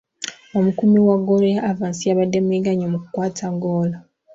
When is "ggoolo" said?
1.21-1.47, 3.55-3.97